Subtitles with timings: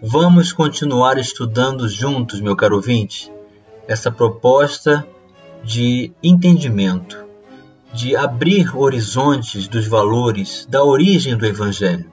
[0.00, 3.32] Vamos continuar estudando juntos, meu caro ouvinte,
[3.88, 5.04] essa proposta
[5.64, 7.26] de entendimento,
[7.92, 12.12] de abrir horizontes dos valores da origem do Evangelho.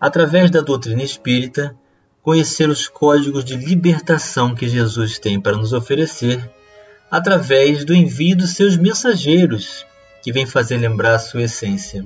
[0.00, 1.76] Através da doutrina espírita,
[2.24, 6.50] conhecer os códigos de libertação que Jesus tem para nos oferecer
[7.08, 9.86] através do envio dos seus mensageiros,
[10.24, 12.04] que vem fazer lembrar a sua essência.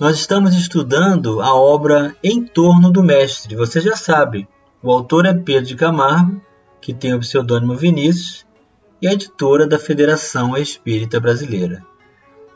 [0.00, 4.48] Nós estamos estudando a obra Em Torno do Mestre, você já sabe.
[4.82, 6.40] O autor é Pedro de Camargo,
[6.80, 8.46] que tem o pseudônimo Vinícius,
[9.02, 11.84] e a editora da Federação Espírita Brasileira.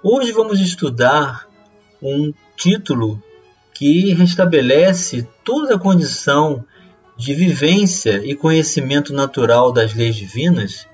[0.03, 1.47] Hoje vamos estudar
[2.01, 3.23] um título
[3.75, 6.65] que restabelece toda a condição
[7.15, 10.89] de vivência e conhecimento natural das leis divinas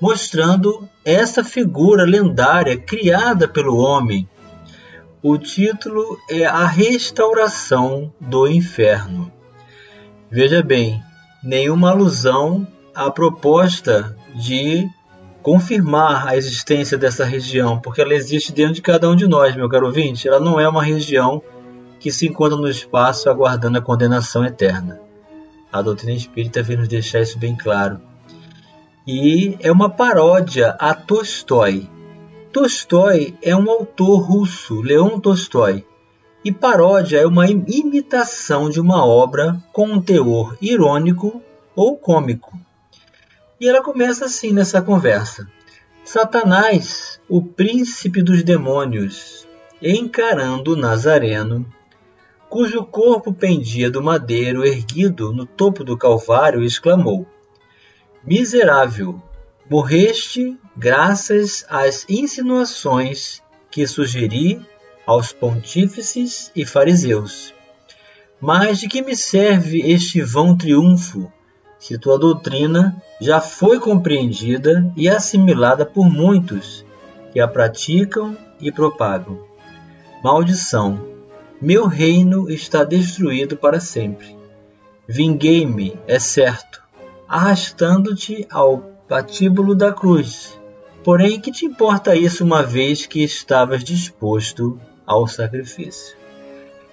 [0.00, 4.28] mostrando essa figura lendária criada pelo homem.
[5.22, 9.32] O título é A Restauração do Inferno.
[10.30, 11.02] Veja bem,
[11.42, 14.86] nenhuma alusão à proposta de
[15.42, 19.68] confirmar a existência dessa região, porque ela existe dentro de cada um de nós, meu
[19.68, 20.28] caro ouvinte.
[20.28, 21.42] Ela não é uma região
[21.98, 25.00] que se encontra no espaço aguardando a condenação eterna.
[25.72, 28.00] A doutrina espírita vem nos deixar isso bem claro
[29.06, 31.88] e é uma paródia a Tolstói.
[32.56, 35.84] Tolstói é um autor russo, Leon Tolstói,
[36.42, 41.42] e paródia é uma imitação de uma obra com um teor irônico
[41.74, 42.58] ou cômico.
[43.60, 45.46] E ela começa assim nessa conversa:
[46.02, 49.46] Satanás, o príncipe dos demônios,
[49.82, 51.70] encarando o Nazareno,
[52.48, 57.26] cujo corpo pendia do madeiro erguido no topo do Calvário, exclamou:
[58.24, 59.20] Miserável,
[59.68, 64.60] morreste graças às insinuações que sugeri
[65.06, 67.54] aos pontífices e fariseus.
[68.40, 71.32] Mas de que me serve este vão triunfo,
[71.78, 76.84] se tua doutrina já foi compreendida e assimilada por muitos
[77.32, 79.40] que a praticam e propagam?
[80.22, 81.16] Maldição!
[81.60, 84.36] Meu reino está destruído para sempre.
[85.08, 86.82] Vinguei-me, é certo,
[87.26, 88.78] arrastando-te ao
[89.08, 90.58] patíbulo da cruz.
[91.06, 96.16] Porém, que te importa isso uma vez que estavas disposto ao sacrifício?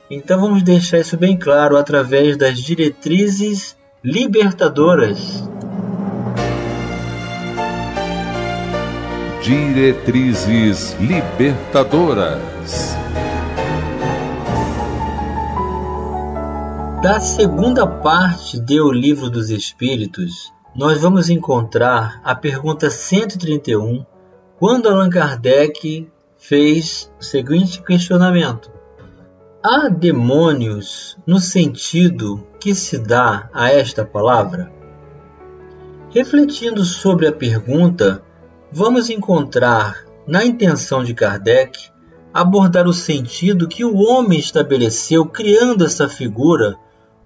[0.07, 5.44] Então vamos deixar isso bem claro através das diretrizes libertadoras.
[9.41, 12.95] Diretrizes libertadoras.
[17.01, 24.04] Da segunda parte de O Livro dos Espíritos, nós vamos encontrar a pergunta 131,
[24.58, 28.72] quando Allan Kardec fez o seguinte questionamento:
[29.64, 34.72] Há demônios no sentido que se dá a esta palavra?
[36.10, 38.24] Refletindo sobre a pergunta,
[38.72, 41.92] vamos encontrar na intenção de Kardec
[42.34, 46.76] abordar o sentido que o homem estabeleceu criando essa figura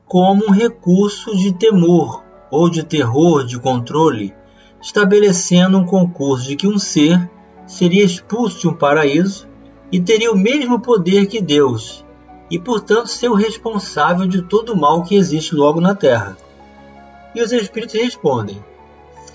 [0.06, 4.34] como um recurso de temor ou de terror de controle,
[4.82, 7.30] estabelecendo um concurso de que um ser
[7.66, 9.48] seria expulso de um paraíso
[9.92, 12.06] e teria o mesmo poder que Deus,
[12.50, 16.38] e portanto ser o responsável de todo o mal que existe logo na Terra.
[17.36, 18.64] E os espíritos respondem: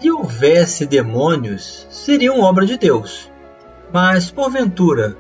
[0.01, 3.31] se houvesse demônios, seriam obra de Deus.
[3.93, 5.17] Mas, porventura,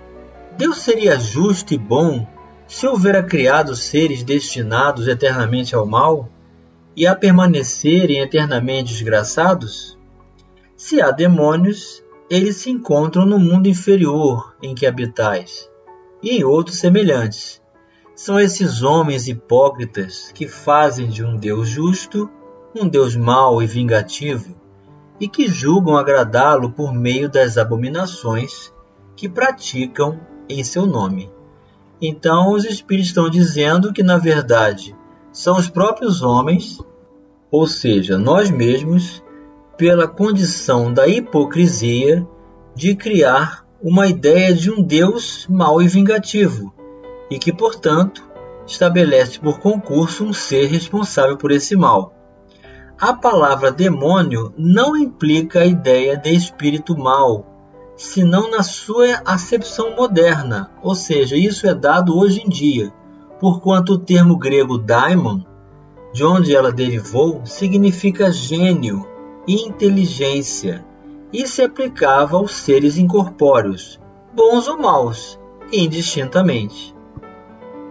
[0.56, 2.26] Deus seria justo e bom
[2.66, 6.28] se houvera criado seres destinados eternamente ao mal
[6.96, 9.98] e a permanecerem eternamente desgraçados?
[10.76, 15.68] Se há demônios, eles se encontram no mundo inferior em que habitais
[16.22, 17.60] e em outros semelhantes.
[18.14, 22.30] São esses homens hipócritas que fazem de um Deus justo
[22.74, 24.56] um Deus mau e vingativo
[25.20, 28.72] e que julgam agradá-lo por meio das abominações
[29.14, 31.30] que praticam em seu nome.
[32.00, 34.96] Então, os espíritos estão dizendo que, na verdade,
[35.32, 36.78] são os próprios homens,
[37.50, 39.22] ou seja, nós mesmos,
[39.76, 42.26] pela condição da hipocrisia
[42.74, 46.72] de criar uma ideia de um Deus mau e vingativo,
[47.30, 48.22] e que, portanto,
[48.66, 52.14] estabelece por concurso um ser responsável por esse mal.
[53.00, 57.44] a palavra demônio não implica a ideia de espírito mau,
[57.96, 62.92] senão na sua acepção moderna, ou seja, isso é dado hoje em dia,
[63.42, 65.40] porquanto o termo grego daimon,
[66.12, 69.04] de onde ela derivou, significa gênio
[69.48, 70.86] e inteligência,
[71.32, 73.98] e se aplicava aos seres incorpóreos,
[74.32, 75.40] bons ou maus,
[75.72, 76.94] indistintamente.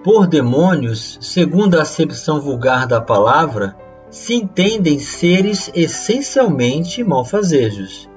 [0.05, 3.75] Por demônios, segundo a acepção vulgar da palavra,
[4.09, 8.09] se entendem seres essencialmente malfazejos.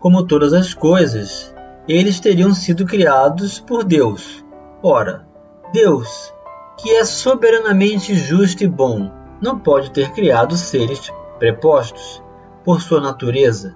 [0.00, 1.54] Como todas as coisas,
[1.86, 4.44] eles teriam sido criados por Deus.
[4.82, 5.24] Ora,
[5.72, 6.32] Deus,
[6.82, 9.10] que é soberanamente justo e bom,
[9.40, 12.22] não pode ter criado seres prepostos,
[12.64, 13.74] por sua natureza,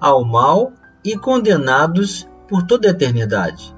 [0.00, 0.72] ao mal
[1.04, 3.74] e condenados por toda a eternidade.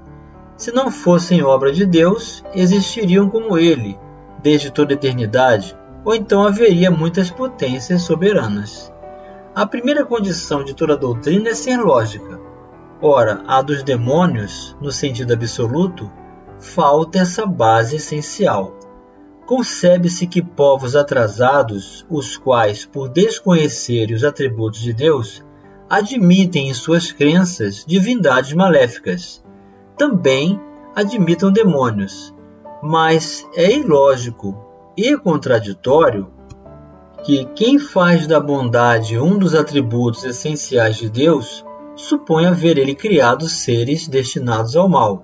[0.57, 3.99] Se não fossem obra de Deus, existiriam como ele,
[4.43, 8.93] desde toda a eternidade, ou então haveria muitas potências soberanas.
[9.55, 12.41] A primeira condição de toda doutrina é ser lógica.
[13.01, 16.11] Ora, a dos demônios, no sentido absoluto,
[16.63, 18.75] falta essa base essencial.
[19.45, 25.45] Concebe-se que povos atrasados, os quais, por desconhecerem os atributos de Deus,
[25.91, 29.45] admitem em suas crenças divindades maléficas,
[29.99, 30.59] também
[30.95, 32.33] admitam demônios,
[32.83, 34.57] mas é ilógico
[34.97, 36.31] e contraditório
[37.25, 41.65] que quem faz da bondade um dos atributos essenciais de Deus
[41.95, 45.23] supõe haver ele criado seres destinados ao mal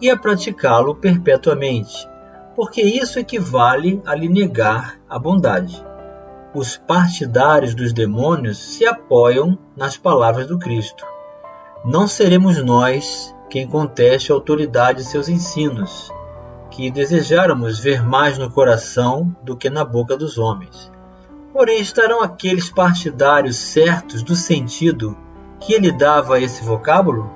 [0.00, 2.08] e a praticá-lo perpetuamente,
[2.54, 5.84] porque isso equivale a lhe negar a bondade.
[6.54, 11.04] Os partidários dos demônios se apoiam nas palavras do Cristo.
[11.84, 16.10] Não seremos nós quem conteste a autoridade de seus ensinos,
[16.70, 20.90] que desejáramos ver mais no coração do que na boca dos homens.
[21.52, 25.16] Porém, estarão aqueles partidários certos do sentido
[25.60, 27.30] que ele dava a esse vocábulo?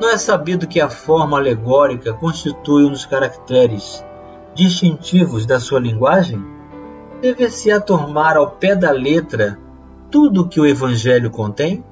[0.00, 4.02] Não é sabido que a forma alegórica constitui um dos caracteres
[4.54, 6.42] distintivos da sua linguagem?
[7.20, 9.58] Deve-se atormar ao pé da letra
[10.10, 11.84] tudo o que o Evangelho contém?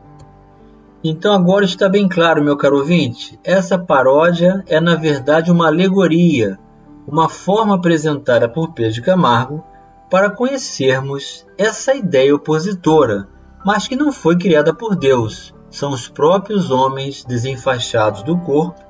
[1.04, 6.58] Então agora está bem claro, meu caro ouvinte, essa paródia é na verdade uma alegoria
[7.06, 9.64] uma forma apresentada por Pedro de Camargo
[10.10, 13.28] para conhecermos essa ideia opositora,
[13.64, 15.54] mas que não foi criada por Deus.
[15.70, 18.80] São os próprios homens desenfaixados do corpo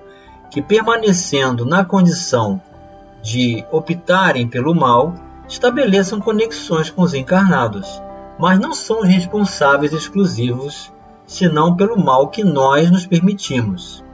[0.50, 2.60] que, permanecendo na condição
[3.22, 5.14] de optarem pelo mal,
[5.48, 8.00] estabeleçam conexões com os encarnados,
[8.38, 10.92] mas não são responsáveis exclusivos,
[11.26, 14.04] senão pelo mal que nós nos permitimos.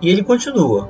[0.00, 0.88] E ele continua: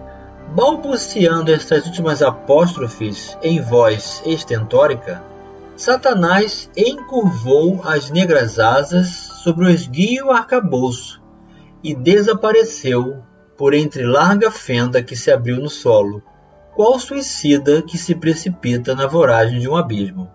[0.54, 5.22] Balbuciando estas últimas apóstrofes em voz estentórica,
[5.76, 9.08] Satanás encurvou as negras asas
[9.44, 11.22] sobre o esguio arcabouço
[11.84, 13.22] e desapareceu
[13.58, 16.22] por entre larga fenda que se abriu no solo,
[16.74, 20.30] qual suicida que se precipita na voragem de um abismo.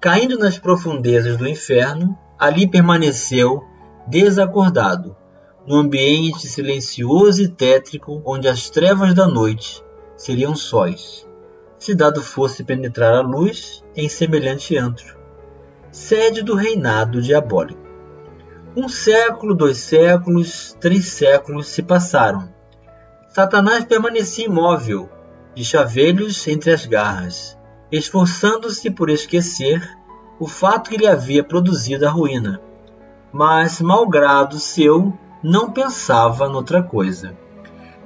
[0.00, 3.62] Caindo nas profundezas do inferno, ali permaneceu
[4.08, 5.16] desacordado,
[5.64, 9.84] no ambiente silencioso e tétrico onde as trevas da noite
[10.16, 11.24] seriam sóis,
[11.82, 15.18] se dado fosse penetrar a luz em semelhante antro,
[15.90, 17.82] sede do reinado diabólico.
[18.76, 22.48] Um século, dois séculos, três séculos se passaram.
[23.30, 25.10] Satanás permanecia imóvel,
[25.56, 27.58] de chavelhos entre as garras,
[27.90, 29.82] esforçando-se por esquecer
[30.38, 32.62] o fato que lhe havia produzido a ruína.
[33.32, 37.36] Mas, malgrado seu, não pensava noutra coisa.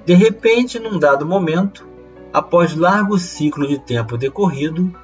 [0.06, 1.87] De repente, num dado momento,
[2.37, 4.95] após largo ciclo de tempo decorrido,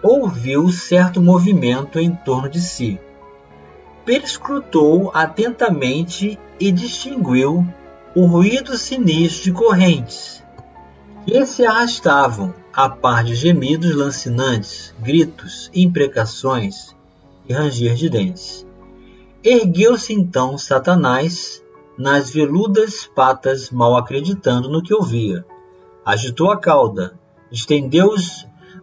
[0.00, 3.00] ouviu certo movimento em torno de si.
[4.04, 7.66] Perscrutou atentamente e distinguiu
[8.14, 10.40] o ruído sinistro de correntes
[11.26, 16.94] que se arrastavam a par de gemidos lancinantes, gritos, imprecações
[17.48, 18.64] e ranger de dentes.
[19.42, 21.60] Ergueu-se então Satanás
[21.98, 25.44] nas veludas patas, mal acreditando no que ouvia.
[26.08, 27.20] Agitou a cauda,
[27.52, 28.14] estendeu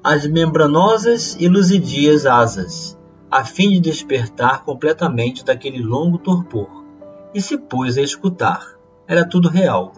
[0.03, 2.95] as membranosas e luzidias asas,
[3.31, 6.85] a fim de despertar completamente daquele longo torpor,
[7.33, 8.63] e se pôs a escutar.
[9.07, 9.93] Era tudo real.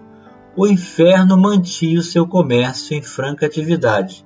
[0.56, 4.26] O inferno mantinha o seu comércio em franca atividade,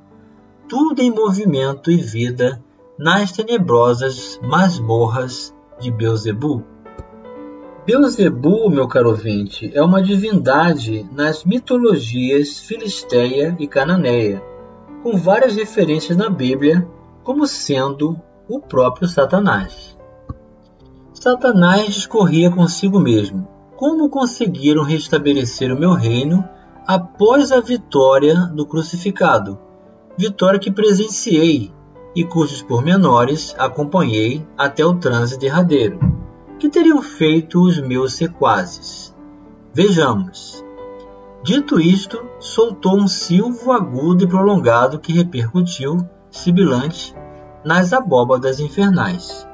[0.69, 2.63] tudo em movimento e vida
[2.99, 6.63] nas tenebrosas masmorras de Beuzebu.
[7.83, 14.39] Beuzebu, meu caro ouvinte, é uma divindade nas mitologias filisteia e cananeia,
[15.01, 16.87] com várias referências na Bíblia
[17.23, 19.97] como sendo o próprio Satanás.
[21.11, 26.47] Satanás discorria consigo mesmo: Como conseguiram restabelecer o meu reino
[26.85, 29.57] após a vitória do crucificado?
[30.15, 31.73] Vitória que presenciei
[32.15, 36.21] e cujos pormenores acompanhei até o transe derradeiro.
[36.61, 39.15] Que teriam feito os meus sequazes?
[39.73, 40.63] Vejamos.
[41.43, 47.15] Dito isto, soltou um silvo agudo e prolongado que repercutiu, sibilante,
[47.65, 49.47] nas abóbadas infernais.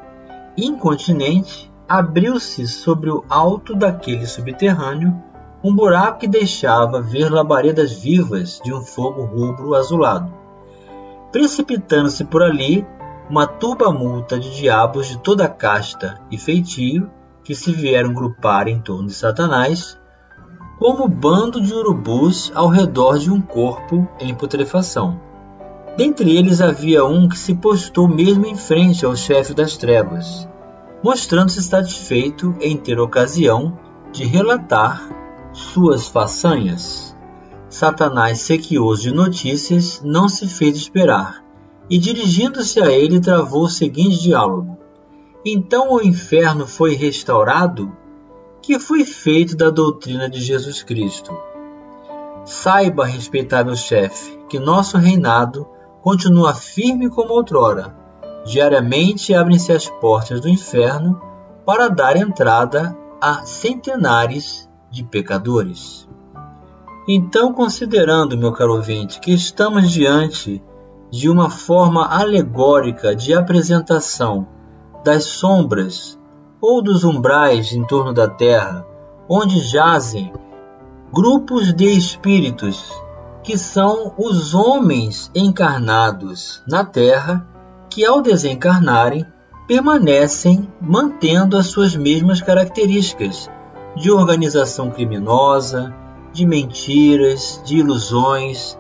[0.58, 5.16] Incontinente, abriu-se sobre o alto daquele subterrâneo
[5.64, 10.30] um buraco que deixava ver labaredas vivas de um fogo rubro azulado.
[11.32, 12.86] Precipitando-se por ali,
[13.30, 17.10] uma turba multa de diabos de toda casta e feitio
[17.44, 20.00] que se vieram grupar em torno de Satanás,
[20.80, 25.20] como bando de urubus ao redor de um corpo em putrefação.
[25.98, 30.48] Dentre eles havia um que se postou mesmo em frente ao chefe das trevas,
[31.04, 33.78] mostrando-se satisfeito em ter ocasião
[34.12, 35.02] de relatar
[35.52, 37.16] suas façanhas.
[37.70, 41.47] Satanás, sequioso de notícias, não se fez esperar
[41.89, 44.77] e, dirigindo-se a ele, travou o seguinte diálogo:
[45.46, 47.96] Então o inferno foi restaurado?
[48.62, 51.38] Que foi feito da doutrina de Jesus Cristo?
[52.44, 55.67] Saiba, respeitável chefe, que nosso reinado
[56.01, 57.96] continua firme como outrora.
[58.46, 61.22] Diariamente abrem-se as portas do inferno
[61.65, 66.08] para dar entrada a centenares de pecadores.
[67.08, 70.62] Então, considerando, meu caro ouvinte, que estamos diante
[71.10, 74.48] de uma forma alegórica de apresentação
[75.04, 76.20] das sombras
[76.60, 78.86] ou dos umbrais em torno da Terra,
[79.30, 80.34] onde jazem
[81.14, 82.92] grupos de espíritos
[83.44, 87.48] que são os homens encarnados na Terra
[87.90, 89.26] que, ao desencarnarem,
[89.68, 93.50] permanecem mantendo as suas mesmas características
[93.96, 95.94] de organização criminosa,
[96.32, 98.78] de mentiras, de ilusões,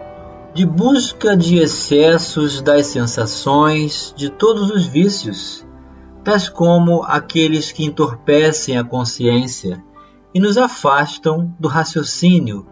[0.57, 5.63] de busca de excessos das sensações, de todos os vícios,
[6.23, 9.83] tais como aqueles que entorpecem a consciência
[10.33, 12.65] e nos afastam do raciocínio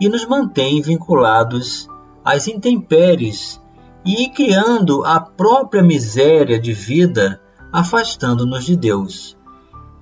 [0.00, 1.88] e nos mantêm vinculados
[2.24, 3.60] às intempéries
[4.04, 7.40] e criando a própria miséria de vida,
[7.72, 9.36] afastando-nos de Deus.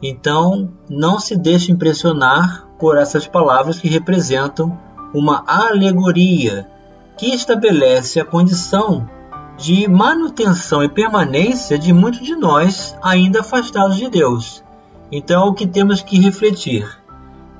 [0.02, 4.78] Então, não se deixe impressionar por essas palavras que representam
[5.14, 6.70] uma alegoria
[7.16, 9.08] que estabelece a condição
[9.56, 14.64] de manutenção e permanência de muitos de nós ainda afastados de Deus.
[15.10, 16.88] Então, o que temos que refletir?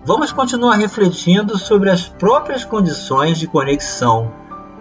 [0.05, 4.33] Vamos continuar refletindo sobre as próprias condições de conexão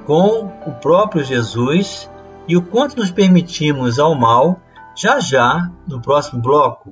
[0.05, 2.09] com o próprio Jesus
[2.47, 4.59] e o quanto nos permitimos ao mal
[4.95, 6.91] já já no próximo bloco.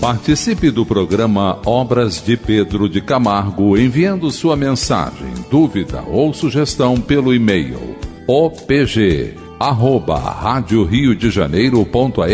[0.00, 7.34] Participe do programa Obras de Pedro de Camargo enviando sua mensagem, dúvida ou sugestão pelo
[7.34, 12.24] e-mail opg arroba rádio Rio de Janeiro.am.br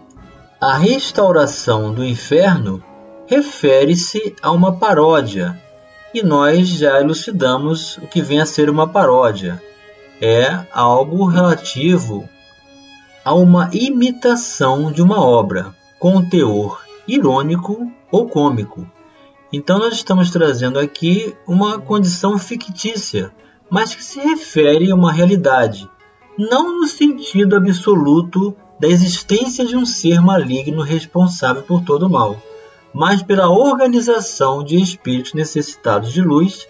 [0.59, 2.83] a restauração do inferno
[3.27, 5.61] refere-se a uma paródia,
[6.11, 9.61] e nós já elucidamos o que vem a ser uma paródia.
[10.19, 12.27] É algo relativo
[13.23, 18.89] a uma imitação de uma obra, com teor irônico ou cômico.
[19.53, 23.31] Então, nós estamos trazendo aqui uma condição fictícia,
[23.69, 25.87] mas que se refere a uma realidade,
[26.37, 32.41] não no sentido absoluto da existência de um ser maligno responsável por todo o mal,
[32.93, 36.67] mas pela organização de espíritos necessitados de luz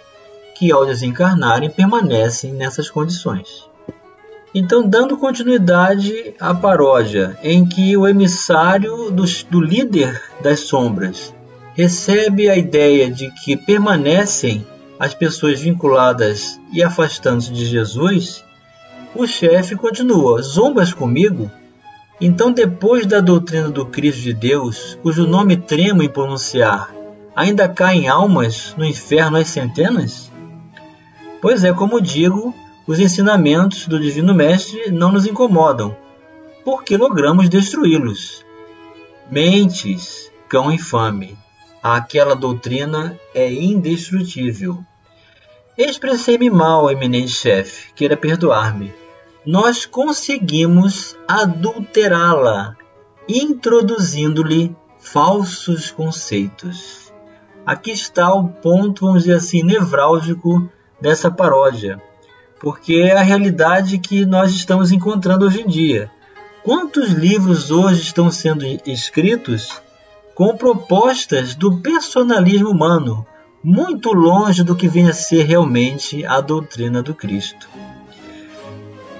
[0.55, 3.67] que, ao desencarnarem, permanecem nessas condições.
[4.53, 11.33] Então, dando continuidade à paródia, em que o emissário do, do líder das sombras
[11.75, 14.65] recebe a ideia de que permanecem
[14.99, 18.43] as pessoas vinculadas e afastando-se de Jesus,
[19.13, 21.51] o chefe continua: Zombas comigo?
[22.19, 26.91] Então, depois da doutrina do Cristo de Deus, cujo nome tremo em pronunciar,
[27.35, 30.31] ainda caem almas no inferno às centenas?
[31.39, 32.55] Pois é, como digo,
[32.87, 35.95] os ensinamentos do Divino Mestre não nos incomodam,
[36.65, 38.43] porque logramos destruí-los.
[39.29, 41.37] Mentes, cão infame,
[41.83, 44.83] aquela doutrina é indestrutível.
[45.77, 48.91] Expressei-me mal, eminente chefe, queira perdoar-me
[49.47, 52.75] nós conseguimos adulterá-la,
[53.29, 57.13] introduzindo-lhe falsos conceitos.
[57.65, 61.97] Aqui está o ponto, vamos dizer assim, nevrálgico dessa paródia,
[62.59, 66.11] porque é a realidade que nós estamos encontrando hoje em dia.
[66.61, 69.81] Quantos livros hoje estão sendo escritos
[70.35, 73.25] com propostas do personalismo humano,
[73.63, 77.69] muito longe do que vem a ser realmente a doutrina do Cristo?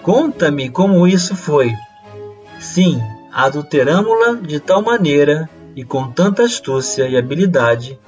[0.07, 1.75] Conta-me como isso foi.
[2.61, 2.97] Sim,
[3.29, 7.99] adulteramo-la de tal maneira e com tanta astúcia e habilidade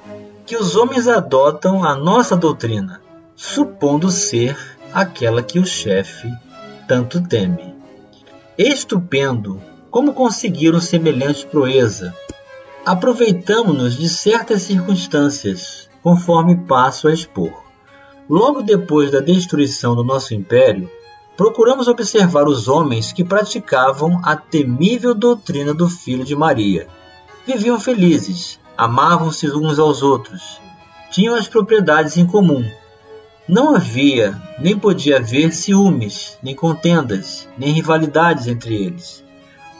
[0.46, 3.02] que os homens adotam a nossa doutrina,
[3.36, 4.56] supondo ser
[4.94, 6.32] aquela que o chefe
[6.88, 7.74] tanto teme.
[8.56, 12.14] Estupendo como conseguiram semelhante proeza.
[12.82, 17.62] Aproveitamo-nos de certas circunstâncias, conforme passo a expor.
[18.26, 20.90] Logo depois da destruição do nosso império,
[21.40, 26.86] procuramos observar os homens que praticavam a temível doutrina do Filho de Maria.
[27.46, 30.60] Viviam felizes, amavam-se uns aos outros,
[31.10, 32.62] tinham as propriedades em comum.
[33.48, 39.24] Não havia, nem podia haver ciúmes, nem contendas, nem rivalidades entre eles.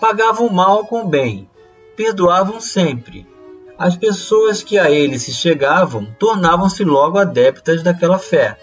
[0.01, 1.47] Pagavam mal com bem,
[1.95, 3.29] perdoavam sempre.
[3.77, 8.57] As pessoas que a eles se chegavam tornavam-se logo adeptas daquela fé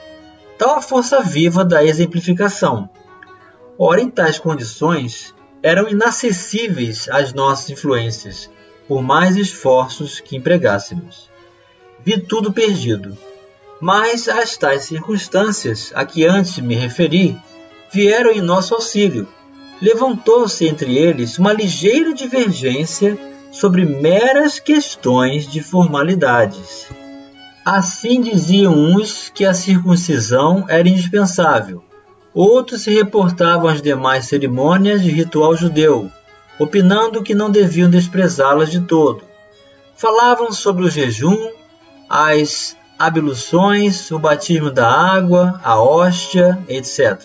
[0.57, 2.89] tal a força viva da exemplificação.
[3.77, 8.49] Ora, em tais condições, eram inacessíveis às nossas influências,
[8.87, 11.29] por mais esforços que empregássemos.
[12.03, 13.17] Vi tudo perdido.
[13.79, 17.37] Mas as tais circunstâncias a que antes me referi
[17.91, 19.27] vieram em nosso auxílio.
[19.79, 23.17] Levantou-se entre eles uma ligeira divergência
[23.51, 26.87] sobre meras questões de formalidades.
[27.69, 31.83] Assim diziam uns que a circuncisão era indispensável,
[32.33, 36.09] outros se reportavam às demais cerimônias de ritual judeu,
[36.57, 39.21] opinando que não deviam desprezá-las de todo.
[39.97, 41.35] Falavam sobre o jejum,
[42.09, 47.19] as abluções, o batismo da água, a hóstia, etc.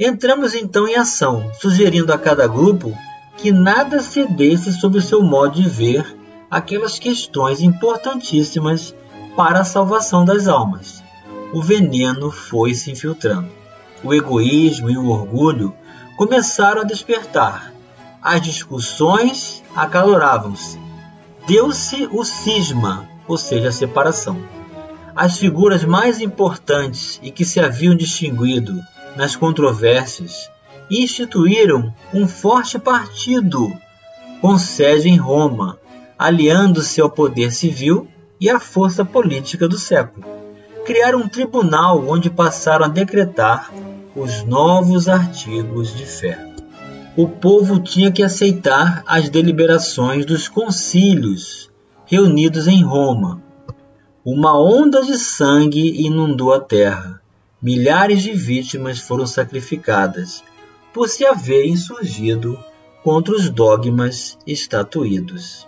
[0.00, 2.96] Entramos então em ação, sugerindo a cada grupo
[3.36, 6.16] que nada cedesse sobre o seu modo de ver
[6.50, 8.94] aquelas questões importantíssimas
[9.36, 11.02] para a salvação das almas.
[11.52, 13.48] O veneno foi se infiltrando.
[14.02, 15.74] O egoísmo e o orgulho
[16.16, 17.72] começaram a despertar.
[18.22, 20.78] As discussões acaloravam-se.
[21.46, 24.38] Deu-se o cisma, ou seja, a separação.
[25.14, 28.80] As figuras mais importantes e que se haviam distinguido
[29.16, 30.50] nas controvérsias
[30.90, 33.72] instituíram um forte partido
[34.40, 35.78] com sede em Roma,
[36.18, 38.08] aliando-se ao poder civil
[38.40, 40.26] e a força política do século.
[40.84, 43.72] Criaram um tribunal onde passaram a decretar
[44.14, 46.54] os novos artigos de fé.
[47.16, 51.70] O povo tinha que aceitar as deliberações dos concílios
[52.06, 53.42] reunidos em Roma.
[54.24, 57.20] Uma onda de sangue inundou a terra.
[57.62, 60.42] Milhares de vítimas foram sacrificadas
[60.92, 62.58] por se haverem surgido
[63.02, 65.66] contra os dogmas estatuídos.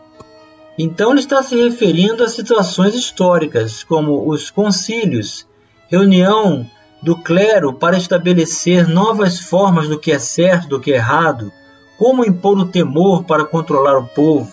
[0.79, 5.47] Então ele está se referindo a situações históricas, como os concílios,
[5.89, 6.69] reunião
[7.03, 11.51] do clero para estabelecer novas formas do que é certo, do que é errado,
[11.97, 14.53] como impor o temor para controlar o povo.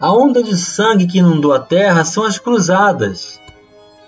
[0.00, 3.40] A onda de sangue que inundou a terra são as cruzadas.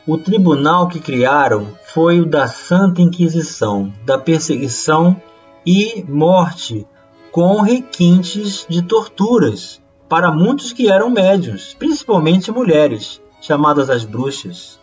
[0.06, 5.20] O tribunal que criaram foi o da Santa Inquisição, da perseguição
[5.64, 6.86] e morte,
[7.30, 14.80] com requintes de torturas para muitos que eram médiuns, principalmente mulheres, chamadas as bruxas.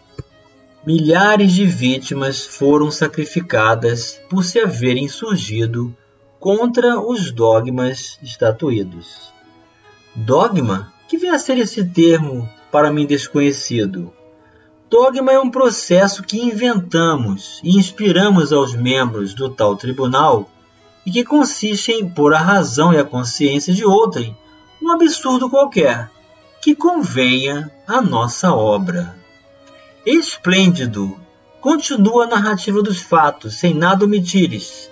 [0.86, 5.96] Milhares de vítimas foram sacrificadas por se haverem surgido
[6.40, 9.34] contra os dogmas estatuídos.
[10.16, 10.94] Dogma?
[11.08, 14.14] Que vem a ser esse termo para mim desconhecido?
[14.88, 20.48] Dogma é um processo que inventamos e inspiramos aos membros do tal tribunal
[21.04, 24.38] e que consiste em pôr a razão e a consciência de outrem
[24.86, 26.12] um absurdo qualquer
[26.62, 29.16] que convenha à nossa obra.
[30.06, 31.20] Esplêndido!
[31.60, 34.88] Continua a narrativa dos fatos, sem nada omitires.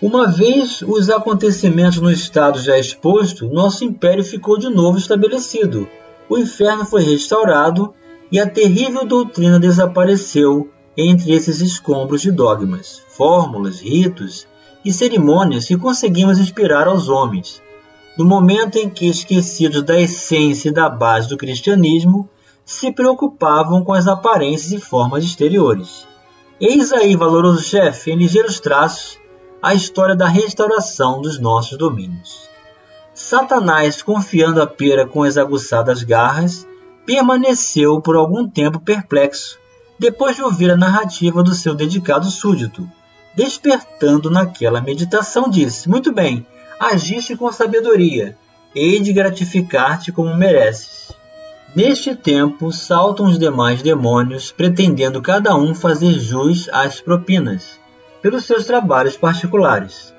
[0.00, 5.88] Uma vez os acontecimentos no estado já exposto, nosso império ficou de novo estabelecido.
[6.28, 7.92] O inferno foi restaurado
[8.30, 14.46] e a terrível doutrina desapareceu entre esses escombros de dogmas, fórmulas, ritos
[14.84, 17.63] e cerimônias que conseguimos inspirar aos homens.
[18.16, 22.28] No momento em que, esquecidos da essência e da base do cristianismo,
[22.64, 26.06] se preocupavam com as aparências e formas exteriores.
[26.60, 29.18] Eis aí, valoroso chefe, em ligeiros traços,
[29.60, 32.48] a história da restauração dos nossos domínios.
[33.12, 36.66] Satanás, confiando a pera com as aguçadas garras,
[37.04, 39.58] permaneceu por algum tempo perplexo,
[39.98, 42.88] depois de ouvir a narrativa do seu dedicado súdito.
[43.34, 46.46] Despertando naquela meditação, disse: Muito bem,
[46.78, 48.36] agiste com sabedoria,
[48.74, 51.12] hei de gratificar-te como mereces.
[51.74, 57.80] Neste tempo saltam os demais demônios, pretendendo cada um fazer jus às propinas,
[58.22, 60.14] pelos seus trabalhos particulares.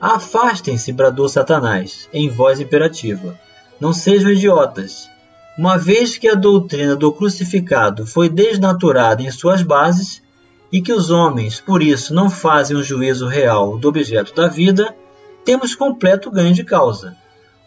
[0.00, 3.38] Afastem-se, bradou Satanás, em voz imperativa.
[3.80, 5.08] Não sejam idiotas.
[5.58, 10.22] Uma vez que a doutrina do crucificado foi desnaturada em suas bases,
[10.72, 14.94] e que os homens, por isso, não fazem um juízo real do objeto da vida,
[15.44, 17.16] temos completo ganho de causa.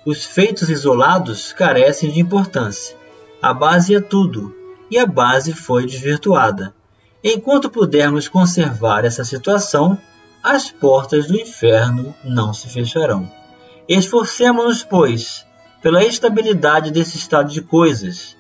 [0.06, 3.04] Os feitos isolados carecem de importância
[3.44, 4.56] a base é tudo,
[4.90, 6.74] e a base foi desvirtuada.
[7.22, 10.00] Enquanto pudermos conservar essa situação,
[10.42, 13.30] as portas do inferno não se fecharão.
[13.86, 15.46] Esforcemos-nos, pois,
[15.82, 18.38] pela estabilidade desse estado de coisas.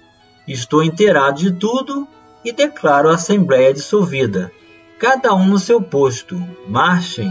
[0.48, 2.08] Estou inteirado de tudo
[2.46, 4.54] e declaro a Assembleia dissolvida.
[5.00, 6.41] Cada um no seu posto.
[6.65, 7.30] Marchem!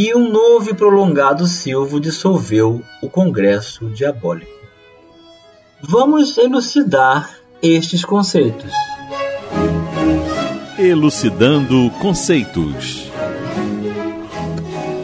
[0.00, 4.52] E um novo e prolongado silvo dissolveu o Congresso Diabólico.
[5.82, 7.28] Vamos elucidar
[7.60, 8.70] estes conceitos.
[10.78, 13.10] Elucidando conceitos.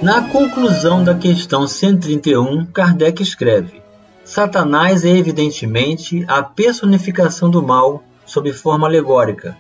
[0.01, 3.83] Na conclusão da questão 131, Kardec escreve:
[4.25, 9.59] Satanás é evidentemente a personificação do mal sob forma alegórica,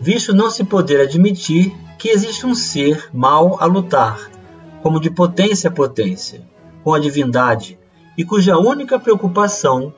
[0.00, 4.31] visto não se poder admitir que existe um ser mal a lutar,
[4.82, 6.42] como de potência a potência,
[6.82, 7.78] com a divindade,
[8.16, 9.94] e cuja única preocupação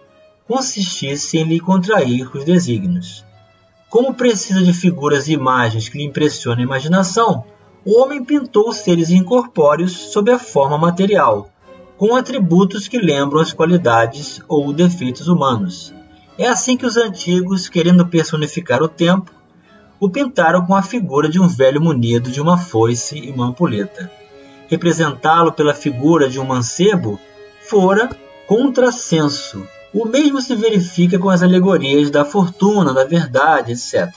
[0.46, 3.24] consistisse em lhe contrair os desígnios.
[3.88, 7.44] Como precisa de figuras e imagens que lhe impressionem a imaginação,
[7.84, 11.48] o homem pintou seres incorpóreos sob a forma material,
[11.96, 15.94] com atributos que lembram as qualidades ou defeitos humanos.
[16.36, 19.30] É assim que os antigos, querendo personificar o tempo,
[20.00, 24.10] o pintaram com a figura de um velho munido de uma foice e uma ampulheta.
[24.74, 27.20] Representá-lo pela figura de um mancebo
[27.60, 28.10] fora
[28.46, 34.12] contrassenso o mesmo se verifica com as alegorias da fortuna, da verdade, etc.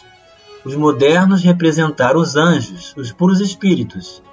[0.66, 4.24] Os modernos representaram os anjos, os puros espíritos,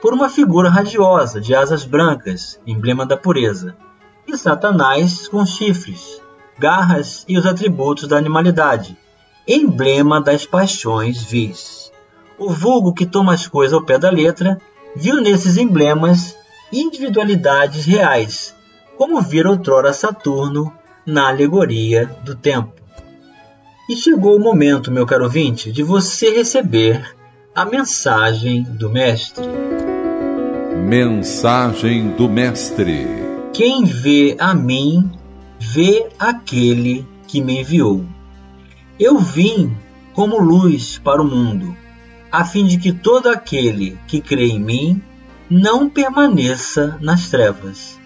[0.00, 3.76] por uma figura radiosa de asas brancas, emblema da pureza,
[4.26, 6.22] e Satanás com chifres,
[6.58, 8.96] garras e os atributos da animalidade,
[9.46, 11.92] emblema das paixões vis.
[12.38, 14.58] O vulgo que toma as coisas ao pé da letra
[14.96, 16.36] viu nesses emblemas
[16.72, 18.54] individualidades reais,
[18.96, 20.72] como vira outrora Saturno
[21.06, 22.72] na alegoria do tempo.
[23.88, 27.14] E chegou o momento, meu caro ouvinte, de você receber
[27.54, 29.44] a mensagem do Mestre.
[30.88, 33.06] Mensagem do Mestre:
[33.52, 35.10] Quem vê a mim,
[35.58, 38.04] vê aquele que me enviou.
[38.98, 39.76] Eu vim
[40.14, 41.76] como luz para o mundo,
[42.34, 45.00] a fim de que todo aquele que crê em mim
[45.48, 47.96] não permaneça nas trevas.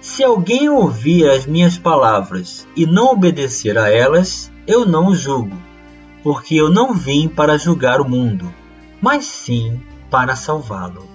[0.00, 5.56] Se alguém ouvir as minhas palavras e não obedecer a elas, eu não o julgo,
[6.24, 8.52] porque eu não vim para julgar o mundo,
[9.00, 11.08] mas sim para salvá-lo.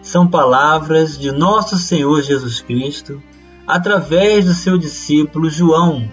[0.00, 3.22] São palavras de nosso Senhor Jesus Cristo,
[3.66, 6.10] através do seu discípulo João,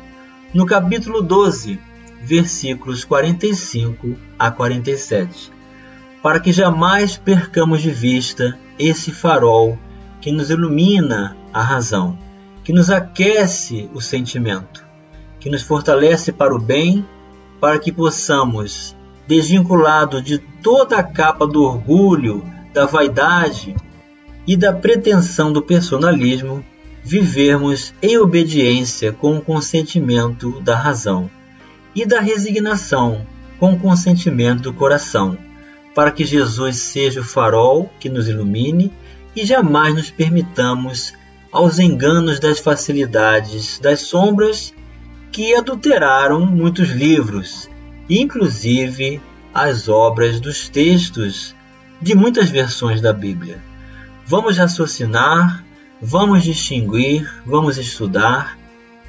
[0.53, 1.79] no capítulo 12,
[2.21, 5.54] versículos 45 a 47,
[6.25, 9.77] para que jamais percamos de vista esse farol
[10.19, 12.17] que nos ilumina a razão,
[12.63, 14.83] que nos aquece o sentimento,
[15.39, 17.05] que nos fortalece para o bem,
[17.61, 18.95] para que possamos,
[19.27, 23.75] desvinculado de toda a capa do orgulho, da vaidade
[24.47, 26.65] e da pretensão do personalismo,
[27.03, 31.29] vivermos em obediência com o consentimento da razão
[31.93, 33.27] e da resignação
[33.59, 35.37] com o consentimento do coração,
[35.95, 38.93] para que Jesus seja o farol que nos ilumine
[39.35, 41.13] e jamais nos permitamos
[41.51, 44.71] aos enganos das facilidades das sombras
[45.31, 47.69] que adulteraram muitos livros
[48.09, 49.21] inclusive
[49.53, 51.55] as obras dos textos
[52.01, 53.59] de muitas versões da Bíblia.
[54.25, 55.63] Vamos raciocinar,
[56.01, 58.57] vamos distinguir, vamos estudar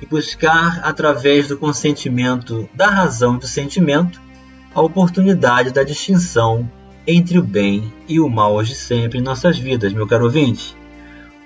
[0.00, 4.20] e buscar, através do consentimento da razão e do sentimento,
[4.74, 6.70] a oportunidade da distinção
[7.06, 10.76] entre o bem e o mal hoje sempre em nossas vidas, meu caro ouvinte.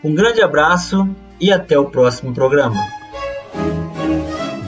[0.02, 1.08] Um grande abraço
[1.40, 2.80] e até o próximo programa.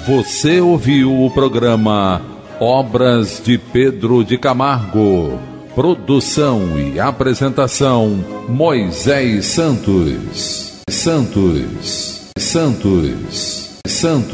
[0.07, 2.21] Você ouviu o programa
[2.61, 5.39] Obras de Pedro de Camargo.
[5.75, 10.83] Produção e apresentação Moisés Santos.
[10.91, 12.31] Santos.
[12.37, 13.79] Santos.
[13.87, 14.31] Santos.